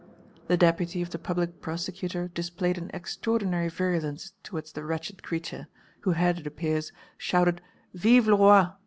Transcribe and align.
The 0.47 0.57
deputy 0.57 1.03
of 1.03 1.11
the 1.11 1.19
Public 1.19 1.61
Prosecutor 1.61 2.27
displayed 2.29 2.79
an 2.79 2.89
extraordinary 2.91 3.69
virulence 3.69 4.33
towards 4.41 4.71
the 4.71 4.83
wretched 4.83 5.21
creature, 5.21 5.67
who 5.99 6.13
had, 6.13 6.39
it 6.39 6.47
appears, 6.47 6.91
shouted 7.19 7.61
"Vive 7.93 8.25
le 8.29 8.35
Roi!" 8.35 8.69